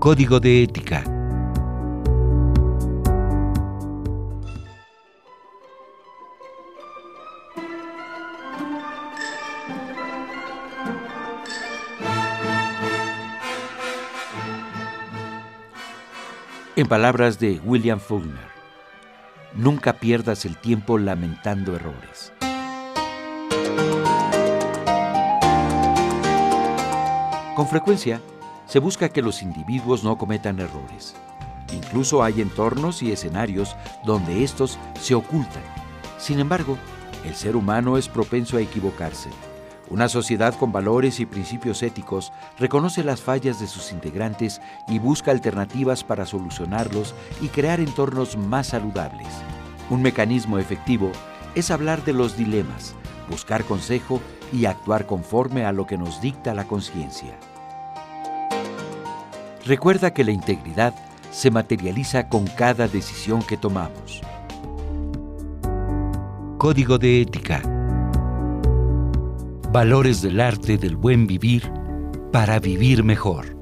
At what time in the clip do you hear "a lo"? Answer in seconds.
55.64-55.88